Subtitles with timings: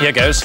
[0.00, 0.42] Here goes.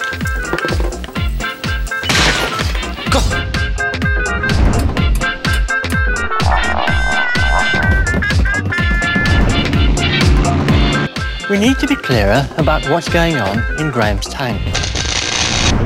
[11.50, 14.62] We need to be clearer about what's going on in Graham's tank.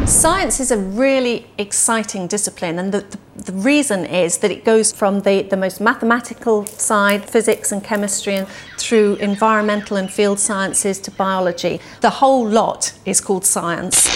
[0.06, 4.92] Science is a really exciting discipline, and the, the, the, reason is that it goes
[4.92, 8.48] from the, the most mathematical side, physics and chemistry, and
[8.78, 11.80] through environmental and field sciences to biology.
[12.02, 14.08] The whole lot is called science.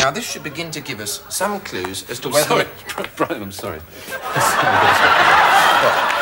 [0.00, 2.46] Now, this should begin to give us some clues as to I'm whether.
[2.46, 2.66] sorry,
[3.16, 3.78] Brian, I'm sorry.
[3.78, 4.20] What?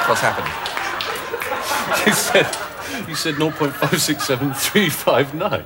[0.09, 0.46] What's happened?
[2.06, 2.46] You said
[3.06, 5.62] you said 0.567359.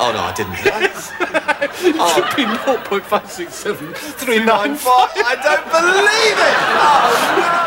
[0.00, 0.54] Oh, no, I didn't.
[0.54, 0.62] It
[1.74, 4.86] should be 0.567395.
[4.86, 6.54] I don't believe it!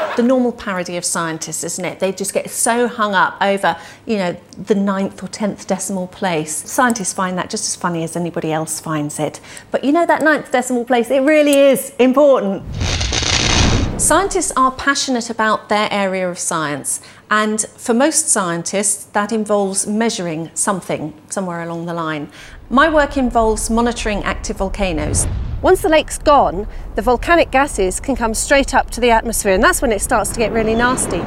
[0.18, 2.02] The normal parody of scientists, isn't it?
[2.02, 6.54] They just get so hung up over, you know, the ninth or tenth decimal place.
[6.70, 9.40] Scientists find that just as funny as anybody else finds it.
[9.72, 12.64] But you know, that ninth decimal place, it really is important.
[14.02, 20.50] Scientists are passionate about their area of science, and for most scientists, that involves measuring
[20.56, 22.28] something somewhere along the line.
[22.68, 25.28] My work involves monitoring active volcanoes.
[25.62, 29.64] Once the lake's gone, the volcanic gases can come straight up to the atmosphere, and
[29.64, 31.20] that's when it starts to get really nasty.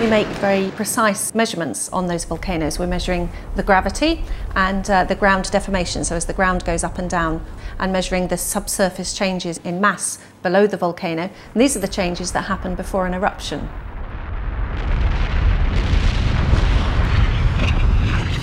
[0.00, 2.80] We make very precise measurements on those volcanoes.
[2.80, 4.24] We're measuring the gravity
[4.56, 7.46] and uh, the ground deformation, so as the ground goes up and down,
[7.78, 11.30] and measuring the subsurface changes in mass below the volcano.
[11.52, 13.68] And these are the changes that happen before an eruption.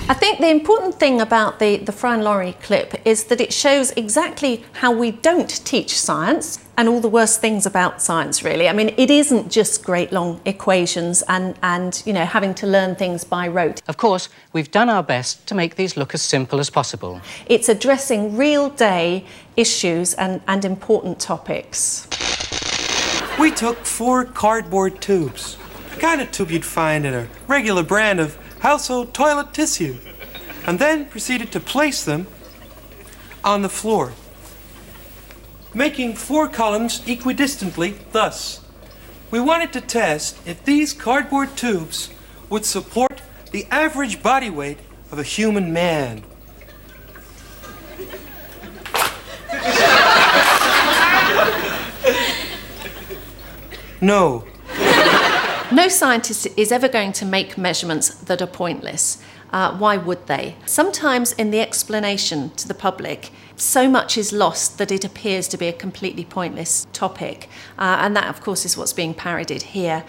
[0.06, 3.52] I think the important thing about the, the Fry and Laurie clip is that it
[3.52, 8.68] shows exactly how we don't teach science and all the worst things about science, really.
[8.68, 12.96] I mean, it isn't just great long equations and, and you know, having to learn
[12.96, 13.80] things by rote.
[13.86, 17.20] Of course, we've done our best to make these look as simple as possible.
[17.46, 19.24] It's addressing real day
[19.56, 22.08] issues and, and important topics.
[23.38, 25.56] We took four cardboard tubes,
[25.94, 29.96] the kind of tube you'd find in a regular brand of household toilet tissue,
[30.66, 32.26] and then proceeded to place them
[33.42, 34.12] on the floor,
[35.74, 38.60] making four columns equidistantly thus.
[39.30, 42.10] We wanted to test if these cardboard tubes
[42.48, 43.20] would support
[43.52, 44.78] the average body weight
[45.10, 46.24] of a human man.
[54.00, 54.44] No,
[55.72, 59.22] No scientist is ever going to make measurements that are pointless.
[59.50, 60.56] Uh, why would they?
[60.66, 65.56] Sometimes, in the explanation to the public, so much is lost that it appears to
[65.56, 67.48] be a completely pointless topic.
[67.78, 70.04] Uh, and that, of course, is what's being parodied here.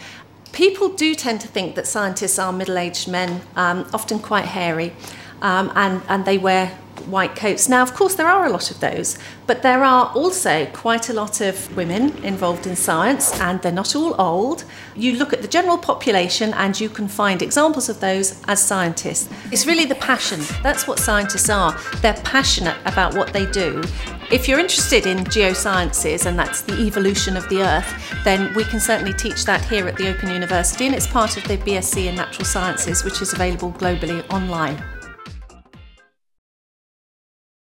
[0.51, 4.93] People do tend to think that scientists are middle aged men, um, often quite hairy,
[5.41, 6.77] um, and, and they wear
[7.07, 7.69] white coats.
[7.69, 9.17] Now, of course, there are a lot of those,
[9.47, 13.95] but there are also quite a lot of women involved in science, and they're not
[13.95, 14.63] all old.
[14.95, 19.29] You look at the general population, and you can find examples of those as scientists.
[19.51, 20.41] It's really the passion.
[20.63, 21.77] That's what scientists are.
[22.01, 23.83] They're passionate about what they do.
[24.31, 28.79] If you're interested in geosciences, and that's the evolution of the Earth, then we can
[28.79, 32.15] certainly teach that here at the Open University, and it's part of the BSc in
[32.15, 34.83] Natural Sciences, which is available globally online.